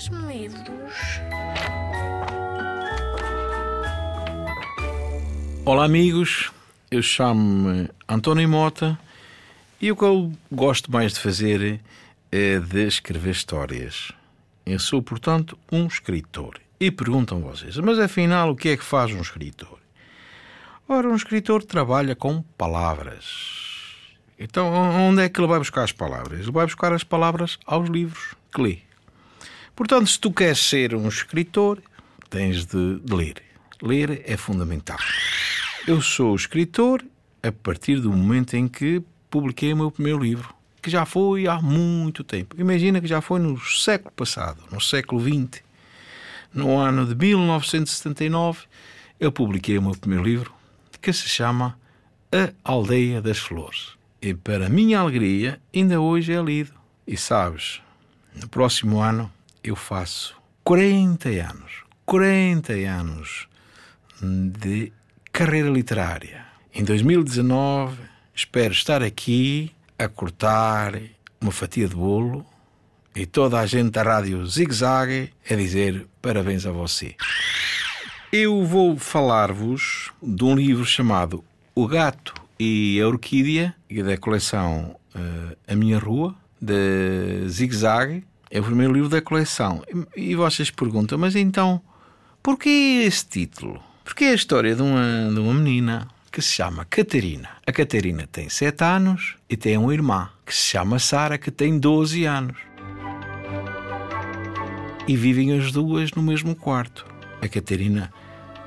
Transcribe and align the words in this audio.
traz-me? 0.00 0.50
Olá, 5.64 5.84
amigos. 5.84 6.50
Eu 6.90 7.02
chamo-me 7.02 7.88
António 8.08 8.48
Mota 8.48 8.98
e 9.80 9.92
o 9.92 9.96
que 9.96 10.02
eu 10.02 10.32
gosto 10.50 10.90
mais 10.90 11.12
de 11.12 11.20
fazer 11.20 11.80
é 12.32 12.58
de 12.58 12.86
escrever 12.86 13.30
histórias. 13.30 14.12
Eu 14.64 14.78
sou, 14.78 15.02
portanto, 15.02 15.58
um 15.70 15.86
escritor. 15.86 16.60
E 16.80 16.90
perguntam 16.90 17.40
vocês, 17.40 17.76
mas 17.76 17.98
afinal, 17.98 18.50
o 18.50 18.56
que 18.56 18.70
é 18.70 18.76
que 18.76 18.82
faz 18.82 19.12
um 19.12 19.20
escritor? 19.20 19.78
Ora, 20.88 21.08
um 21.08 21.14
escritor 21.14 21.62
trabalha 21.62 22.16
com 22.16 22.42
palavras. 22.56 23.60
Então, 24.38 24.72
onde 24.72 25.22
é 25.22 25.28
que 25.28 25.38
ele 25.38 25.46
vai 25.46 25.58
buscar 25.58 25.84
as 25.84 25.92
palavras? 25.92 26.40
Ele 26.40 26.50
vai 26.50 26.64
buscar 26.64 26.92
as 26.92 27.04
palavras 27.04 27.58
aos 27.66 27.88
livros 27.90 28.34
que 28.52 28.62
lê. 28.62 28.89
Portanto, 29.80 30.10
se 30.10 30.20
tu 30.20 30.30
queres 30.30 30.58
ser 30.58 30.94
um 30.94 31.08
escritor, 31.08 31.82
tens 32.28 32.66
de, 32.66 33.00
ler. 33.10 33.42
Ler 33.80 34.22
é 34.26 34.36
fundamental. 34.36 34.98
Eu 35.86 36.02
sou 36.02 36.36
escritor 36.36 37.02
a 37.42 37.50
partir 37.50 37.98
do 37.98 38.12
momento 38.12 38.52
em 38.58 38.68
que 38.68 39.02
publiquei 39.30 39.72
o 39.72 39.76
meu 39.78 39.90
primeiro 39.90 40.18
livro, 40.18 40.54
que 40.82 40.90
já 40.90 41.06
foi 41.06 41.46
há 41.46 41.62
muito 41.62 42.22
tempo. 42.22 42.56
Imagina 42.60 43.00
que 43.00 43.06
já 43.06 43.22
foi 43.22 43.40
no 43.40 43.58
século 43.58 44.12
passado, 44.12 44.62
no 44.70 44.82
século 44.82 45.18
XX. 45.18 45.62
No 46.52 46.76
ano 46.76 47.06
de 47.06 47.14
1979, 47.14 48.64
eu 49.18 49.32
publiquei 49.32 49.78
o 49.78 49.82
meu 49.82 49.92
primeiro 49.92 50.24
livro, 50.24 50.52
que 51.00 51.10
se 51.10 51.26
chama 51.26 51.74
A 52.30 52.52
Aldeia 52.70 53.22
das 53.22 53.38
Flores. 53.38 53.92
E 54.20 54.34
para 54.34 54.68
minha 54.68 55.00
alegria, 55.00 55.58
ainda 55.74 55.98
hoje 56.02 56.34
é 56.34 56.42
lido. 56.42 56.74
E 57.06 57.16
sabes, 57.16 57.80
no 58.38 58.46
próximo 58.46 59.00
ano 59.00 59.32
eu 59.62 59.76
faço 59.76 60.36
40 60.64 61.28
anos, 61.28 61.84
40 62.06 62.72
anos 62.72 63.48
de 64.22 64.92
carreira 65.32 65.68
literária. 65.68 66.44
Em 66.74 66.84
2019, 66.84 67.96
espero 68.34 68.72
estar 68.72 69.02
aqui 69.02 69.72
a 69.98 70.08
cortar 70.08 71.00
uma 71.40 71.52
fatia 71.52 71.88
de 71.88 71.94
bolo 71.94 72.44
e 73.14 73.26
toda 73.26 73.58
a 73.58 73.66
gente 73.66 73.90
da 73.90 74.02
rádio 74.02 74.46
Zig 74.46 74.72
Zag 74.72 75.32
a 75.48 75.54
dizer 75.54 76.06
parabéns 76.22 76.66
a 76.66 76.70
você. 76.70 77.16
Eu 78.32 78.64
vou 78.64 78.96
falar-vos 78.96 80.12
de 80.22 80.44
um 80.44 80.54
livro 80.54 80.84
chamado 80.84 81.44
O 81.74 81.88
Gato 81.88 82.34
e 82.58 83.00
a 83.00 83.08
Orquídea, 83.08 83.74
da 84.04 84.16
coleção 84.16 84.96
uh, 85.14 85.56
A 85.66 85.74
Minha 85.74 85.98
Rua, 85.98 86.34
de 86.60 87.48
Zig 87.48 87.74
Zag. 87.74 88.22
É 88.50 88.58
o 88.58 88.64
primeiro 88.64 88.92
livro 88.92 89.08
da 89.08 89.22
coleção. 89.22 89.84
E, 90.16 90.34
vocês 90.34 90.72
perguntam, 90.72 91.16
mas 91.16 91.36
então, 91.36 91.80
porquê 92.42 93.04
esse 93.06 93.24
título? 93.24 93.80
Porque 94.02 94.24
é 94.24 94.30
a 94.30 94.34
história 94.34 94.74
de 94.74 94.82
uma, 94.82 95.30
de 95.32 95.38
uma 95.38 95.54
menina 95.54 96.08
que 96.32 96.42
se 96.42 96.54
chama 96.54 96.84
Catarina. 96.84 97.48
A 97.64 97.70
Catarina 97.70 98.26
tem 98.26 98.48
7 98.48 98.82
anos 98.82 99.36
e 99.48 99.56
tem 99.56 99.76
uma 99.78 99.94
irmã 99.94 100.30
que 100.44 100.52
se 100.52 100.62
chama 100.62 100.98
Sara, 100.98 101.38
que 101.38 101.52
tem 101.52 101.78
12 101.78 102.24
anos. 102.24 102.56
E 105.06 105.16
vivem 105.16 105.56
as 105.56 105.70
duas 105.70 106.10
no 106.10 106.22
mesmo 106.22 106.56
quarto. 106.56 107.06
A 107.40 107.46
Catarina 107.46 108.12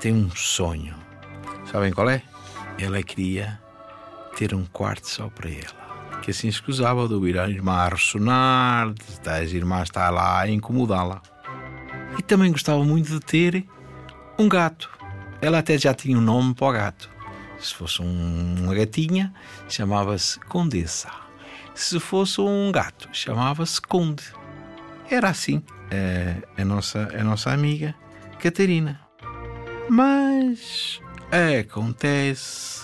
tem 0.00 0.14
um 0.14 0.30
sonho. 0.30 0.94
Sabem 1.70 1.92
qual 1.92 2.08
é? 2.08 2.22
Ela 2.78 3.02
queria 3.02 3.60
ter 4.34 4.54
um 4.54 4.64
quarto 4.64 5.08
só 5.08 5.28
para 5.28 5.50
ela. 5.50 5.83
Que 6.24 6.30
assim 6.30 6.48
escusava 6.48 7.06
de 7.06 7.12
ouvir 7.12 7.38
a 7.38 7.46
irmã 7.46 7.86
ressonar, 7.86 8.94
as 9.26 9.52
irmãs 9.52 9.82
estar 9.82 10.08
lá 10.08 10.40
a 10.40 10.48
incomodá-la. 10.48 11.20
E 12.18 12.22
também 12.22 12.50
gostava 12.50 12.82
muito 12.82 13.10
de 13.10 13.20
ter 13.20 13.66
um 14.38 14.48
gato. 14.48 14.88
Ela 15.42 15.58
até 15.58 15.76
já 15.76 15.92
tinha 15.92 16.16
um 16.16 16.22
nome 16.22 16.54
para 16.54 16.66
o 16.66 16.72
gato. 16.72 17.10
Se 17.58 17.74
fosse 17.74 18.00
um, 18.00 18.54
uma 18.58 18.74
gatinha, 18.74 19.34
chamava-se 19.68 20.40
Condessa. 20.40 21.10
Se 21.74 22.00
fosse 22.00 22.40
um 22.40 22.72
gato, 22.72 23.06
chamava-se 23.12 23.78
Conde. 23.82 24.24
Era 25.10 25.28
assim 25.28 25.62
a, 26.56 26.62
a, 26.62 26.64
nossa, 26.64 27.06
a 27.14 27.22
nossa 27.22 27.50
amiga 27.50 27.94
Catarina. 28.38 28.98
Mas 29.90 31.02
acontece 31.60 32.83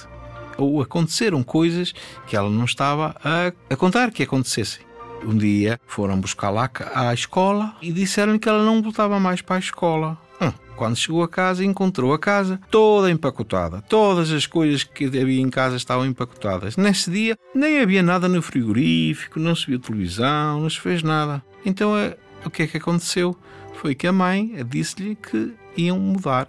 ou 0.62 0.82
aconteceram 0.82 1.42
coisas 1.42 1.94
que 2.26 2.36
ela 2.36 2.50
não 2.50 2.64
estava 2.64 3.16
a, 3.24 3.76
contar 3.76 4.10
que 4.10 4.22
acontecessem. 4.22 4.82
Um 5.24 5.36
dia 5.36 5.78
foram 5.86 6.18
buscar-la 6.18 6.70
à 6.94 7.12
escola 7.12 7.76
e 7.82 7.92
disseram-lhe 7.92 8.38
que 8.38 8.48
ela 8.48 8.64
não 8.64 8.82
voltava 8.82 9.20
mais 9.20 9.42
para 9.42 9.56
a 9.56 9.58
escola. 9.58 10.18
Hum, 10.40 10.52
quando 10.76 10.96
chegou 10.96 11.22
a 11.22 11.28
casa, 11.28 11.62
encontrou 11.62 12.14
a 12.14 12.18
casa 12.18 12.58
toda 12.70 13.10
empacotada. 13.10 13.82
Todas 13.82 14.30
as 14.32 14.46
coisas 14.46 14.82
que 14.82 15.04
havia 15.04 15.40
em 15.40 15.50
casa 15.50 15.76
estavam 15.76 16.06
empacotadas. 16.06 16.76
Nesse 16.76 17.10
dia, 17.10 17.36
nem 17.54 17.80
havia 17.80 18.02
nada 18.02 18.28
no 18.28 18.40
frigorífico, 18.40 19.38
não 19.38 19.54
se 19.54 19.66
viu 19.66 19.78
televisão, 19.78 20.62
não 20.62 20.70
se 20.70 20.80
fez 20.80 21.02
nada. 21.02 21.42
Então, 21.66 21.96
é, 21.96 22.16
o 22.44 22.48
que 22.48 22.62
é 22.62 22.66
que 22.66 22.78
aconteceu? 22.78 23.36
Foi 23.74 23.94
que 23.94 24.06
a 24.06 24.12
mãe 24.12 24.64
disse-lhe 24.66 25.16
que 25.16 25.52
iam 25.76 25.98
mudar 25.98 26.48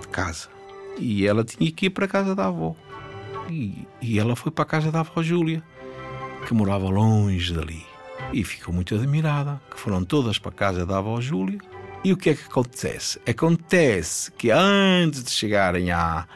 de 0.00 0.08
casa. 0.08 0.48
E 0.98 1.24
ela 1.24 1.44
tinha 1.44 1.70
que 1.70 1.86
ir 1.86 1.90
para 1.90 2.06
a 2.06 2.08
casa 2.08 2.34
da 2.34 2.46
avó. 2.46 2.74
E, 3.50 3.86
e 4.00 4.18
ela 4.18 4.36
foi 4.36 4.52
para 4.52 4.62
a 4.62 4.66
casa 4.66 4.92
da 4.92 5.00
avó 5.00 5.22
Júlia, 5.22 5.62
que 6.46 6.54
morava 6.54 6.88
longe 6.88 7.52
dali. 7.52 7.84
E 8.32 8.44
ficou 8.44 8.74
muito 8.74 8.94
admirada, 8.94 9.60
que 9.70 9.78
foram 9.78 10.04
todas 10.04 10.38
para 10.38 10.50
a 10.50 10.54
casa 10.54 10.84
da 10.84 10.98
avó 10.98 11.20
Júlia 11.20 11.58
e 12.04 12.12
o 12.12 12.16
que 12.16 12.30
é 12.30 12.34
que 12.34 12.44
acontece? 12.44 13.20
Acontece 13.28 14.30
que 14.32 14.50
antes 14.50 15.24
de 15.24 15.30
chegarem 15.30 15.90
à, 15.90 16.26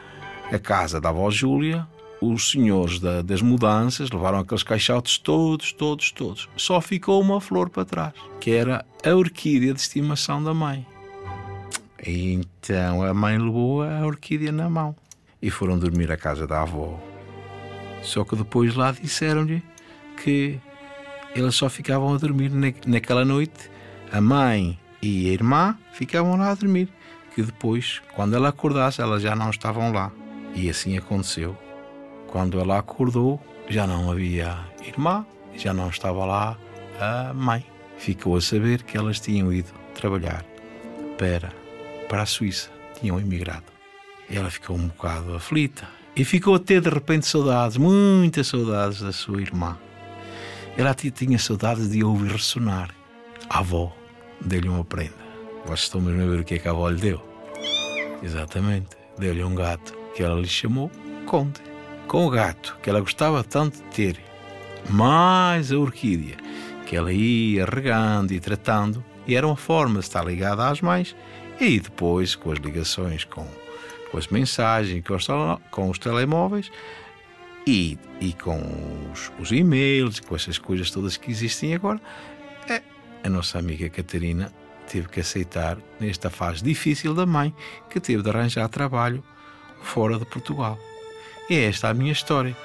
à 0.51 0.59
casa 0.59 0.99
da 0.99 1.09
avó 1.09 1.31
Júlia, 1.31 1.87
os 2.21 2.51
senhores 2.51 2.99
da, 2.99 3.21
das 3.21 3.41
mudanças 3.41 4.11
levaram 4.11 4.39
aqueles 4.39 4.63
caixotes 4.63 5.17
todos, 5.17 5.71
todos, 5.71 6.11
todos. 6.11 6.49
Só 6.57 6.81
ficou 6.81 7.21
uma 7.21 7.39
flor 7.39 7.69
para 7.69 7.85
trás, 7.85 8.13
que 8.39 8.51
era 8.51 8.85
a 9.05 9.15
orquídea 9.15 9.73
de 9.73 9.79
estimação 9.79 10.43
da 10.43 10.53
mãe. 10.53 10.85
Então 12.05 13.01
a 13.01 13.13
mãe 13.13 13.37
levou 13.37 13.83
a 13.83 14.05
orquídea 14.05 14.51
na 14.51 14.69
mão 14.69 14.93
e 15.43 15.49
foram 15.51 15.77
dormir 15.77 16.09
à 16.09 16.15
casa 16.15 16.47
da 16.47 16.61
avó. 16.61 16.97
Só 18.01 18.23
que 18.23 18.33
depois 18.33 18.75
lá 18.75 18.93
disseram-lhe 18.93 19.61
que 20.23 20.57
eles 21.35 21.53
só 21.53 21.69
ficavam 21.69 22.13
a 22.13 22.17
dormir 22.17 22.49
naquela 22.87 23.25
noite. 23.25 23.69
A 24.09 24.21
mãe 24.21 24.79
e 25.01 25.29
a 25.29 25.33
irmã 25.33 25.77
ficavam 25.91 26.37
lá 26.37 26.51
a 26.51 26.55
dormir, 26.55 26.87
que 27.35 27.43
depois, 27.43 28.01
quando 28.15 28.35
ela 28.35 28.49
acordasse, 28.49 29.01
elas 29.01 29.21
já 29.21 29.35
não 29.35 29.49
estavam 29.49 29.91
lá. 29.91 30.11
E 30.55 30.69
assim 30.69 30.97
aconteceu. 30.97 31.57
Quando 32.27 32.59
ela 32.59 32.79
acordou, 32.79 33.41
já 33.67 33.85
não 33.85 34.09
havia 34.09 34.57
irmã, 34.85 35.25
já 35.57 35.73
não 35.73 35.89
estava 35.89 36.23
lá 36.25 36.57
a 37.01 37.33
mãe. 37.33 37.65
Ficou 37.97 38.37
a 38.37 38.41
saber 38.41 38.83
que 38.83 38.97
elas 38.97 39.19
tinham 39.19 39.51
ido 39.51 39.71
trabalhar 39.93 40.45
para, 41.17 41.51
para 42.07 42.21
a 42.21 42.25
Suíça, 42.25 42.69
tinham 42.99 43.19
emigrado. 43.19 43.72
Ela 44.29 44.49
ficou 44.49 44.75
um 44.75 44.87
bocado 44.87 45.35
aflita 45.35 45.87
e 46.15 46.23
ficou 46.23 46.55
a 46.55 46.59
ter 46.59 46.81
de 46.81 46.89
repente 46.89 47.25
saudades, 47.25 47.77
muitas 47.77 48.47
saudades 48.47 49.01
da 49.01 49.11
sua 49.11 49.41
irmã. 49.41 49.77
Ela 50.77 50.93
tinha 50.93 51.37
saudades 51.37 51.89
de 51.89 52.03
ouvir 52.03 52.31
ressonar 52.31 52.93
a 53.49 53.59
avó 53.59 53.93
deu-lhe 54.41 54.69
uma 54.69 54.83
prenda. 54.83 55.13
Vocês 55.65 55.81
estão 55.81 56.01
mesmo 56.01 56.23
a 56.23 56.25
ver 56.25 56.39
o 56.39 56.43
que 56.43 56.55
é 56.55 56.59
que 56.59 56.67
a 56.67 56.71
avó 56.71 56.89
lhe 56.89 56.99
deu? 56.99 57.21
Exatamente, 58.21 58.89
deu-lhe 59.17 59.43
um 59.43 59.55
gato 59.55 59.93
que 60.15 60.23
ela 60.23 60.39
lhe 60.39 60.47
chamou 60.47 60.91
Conde. 61.25 61.61
Com 62.07 62.25
o 62.25 62.29
gato 62.29 62.77
que 62.81 62.89
ela 62.89 62.99
gostava 62.99 63.43
tanto 63.43 63.77
de 63.77 63.83
ter, 63.83 64.19
mais 64.89 65.71
a 65.71 65.77
orquídea 65.77 66.35
que 66.85 66.95
ela 66.95 67.13
ia 67.13 67.65
regando 67.65 68.33
e 68.33 68.39
tratando, 68.39 69.03
e 69.25 69.35
era 69.35 69.47
uma 69.47 69.55
forma 69.55 69.99
de 69.99 70.05
estar 70.05 70.25
ligada 70.25 70.67
às 70.67 70.81
mães, 70.81 71.15
e 71.59 71.79
depois 71.79 72.35
com 72.35 72.51
as 72.51 72.59
ligações 72.59 73.23
com, 73.23 73.47
com 74.13 74.19
as 74.19 74.27
mensagens, 74.27 75.03
com 75.03 75.15
os, 75.15 75.27
com 75.71 75.89
os 75.89 75.97
telemóveis 75.97 76.71
e, 77.65 77.97
e 78.21 78.31
com 78.33 78.61
os, 79.11 79.31
os 79.39 79.51
e-mails, 79.51 80.19
com 80.19 80.35
essas 80.35 80.59
coisas 80.59 80.91
todas 80.91 81.17
que 81.17 81.31
existem 81.31 81.73
agora, 81.73 81.99
é, 82.69 82.83
a 83.23 83.29
nossa 83.29 83.57
amiga 83.57 83.89
Catarina 83.89 84.53
teve 84.87 85.07
que 85.07 85.19
aceitar 85.19 85.79
nesta 85.99 86.29
fase 86.29 86.63
difícil 86.63 87.15
da 87.15 87.25
mãe, 87.25 87.55
que 87.89 87.99
teve 87.99 88.21
de 88.21 88.29
arranjar 88.29 88.69
trabalho 88.69 89.23
fora 89.81 90.19
de 90.19 90.25
Portugal. 90.25 90.77
E 91.49 91.55
é 91.55 91.63
esta 91.65 91.89
a 91.89 91.93
minha 91.93 92.11
história, 92.11 92.55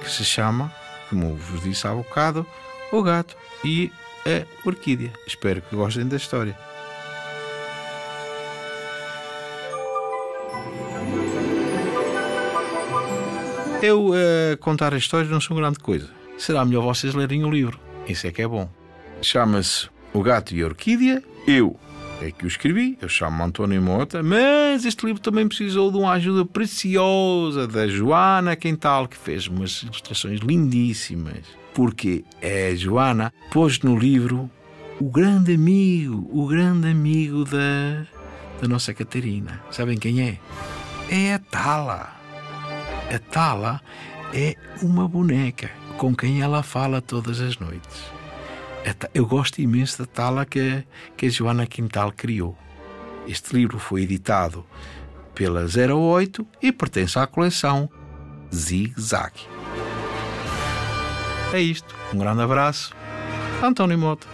que 0.00 0.08
se 0.08 0.24
chama, 0.24 0.72
como 1.10 1.34
vos 1.34 1.64
disse 1.64 1.84
há 1.84 1.92
bocado, 1.92 2.46
O 2.92 3.02
Gato 3.02 3.36
e 3.64 3.90
a 4.24 4.68
Orquídea. 4.68 5.12
Espero 5.26 5.62
que 5.62 5.74
gostem 5.74 6.06
da 6.06 6.16
história. 6.16 6.56
Eu 13.82 14.10
uh, 14.10 14.56
contar 14.60 14.94
a 14.94 14.96
história 14.96 15.28
não 15.28 15.40
sou 15.40 15.56
grande 15.56 15.80
coisa. 15.80 16.08
Será 16.38 16.64
melhor 16.64 16.82
vocês 16.82 17.14
lerem 17.14 17.44
o 17.44 17.50
livro. 17.50 17.80
Isso 18.06 18.28
é 18.28 18.30
que 18.30 18.40
é 18.40 18.46
bom. 18.46 18.70
Chama-se 19.20 19.88
o 20.14 20.22
Gato 20.22 20.54
e 20.54 20.62
a 20.62 20.66
Orquídea, 20.66 21.20
eu, 21.48 21.76
é 22.20 22.30
que 22.30 22.44
o 22.44 22.46
escrevi, 22.46 22.96
eu 23.02 23.08
chamo-me 23.08 23.42
António 23.42 23.82
Mota, 23.82 24.22
mas 24.22 24.84
este 24.84 25.04
livro 25.04 25.20
também 25.20 25.48
precisou 25.48 25.90
de 25.90 25.98
uma 25.98 26.12
ajuda 26.12 26.44
preciosa 26.44 27.66
da 27.66 27.88
Joana 27.88 28.54
Quental, 28.54 29.08
que 29.08 29.16
fez 29.16 29.48
umas 29.48 29.82
ilustrações 29.82 30.38
lindíssimas. 30.38 31.42
Porque 31.74 32.24
é 32.40 32.68
a 32.68 32.74
Joana 32.76 33.32
pôs 33.50 33.80
no 33.80 33.98
livro 33.98 34.48
o 35.00 35.10
grande 35.10 35.54
amigo, 35.54 36.28
o 36.30 36.46
grande 36.46 36.88
amigo 36.88 37.44
da, 37.44 38.06
da 38.60 38.68
nossa 38.68 38.94
Catarina. 38.94 39.60
Sabem 39.72 39.98
quem 39.98 40.20
é? 40.20 40.38
É 41.10 41.34
a 41.34 41.38
Tala. 41.40 42.21
A 43.10 43.18
Tala 43.18 43.80
é 44.32 44.56
uma 44.82 45.06
boneca 45.08 45.70
com 45.98 46.14
quem 46.14 46.42
ela 46.42 46.62
fala 46.62 47.00
todas 47.00 47.40
as 47.40 47.58
noites. 47.58 48.02
Eu 49.14 49.26
gosto 49.26 49.60
imenso 49.60 49.98
da 49.98 50.06
Tala 50.06 50.44
que, 50.44 50.84
que 51.16 51.26
a 51.26 51.30
Joana 51.30 51.66
Quintal 51.66 52.12
criou. 52.12 52.56
Este 53.26 53.54
livro 53.54 53.78
foi 53.78 54.02
editado 54.02 54.64
pela 55.34 55.64
08 55.64 56.46
e 56.60 56.72
pertence 56.72 57.18
à 57.18 57.26
coleção 57.26 57.88
Zig 58.52 58.94
Zag. 59.00 59.32
É 61.52 61.60
isto. 61.60 61.94
Um 62.12 62.18
grande 62.18 62.42
abraço. 62.42 62.94
António 63.62 63.98
Mota. 63.98 64.26